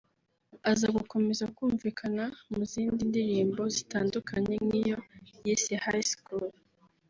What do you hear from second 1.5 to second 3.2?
kumvikana mu zindi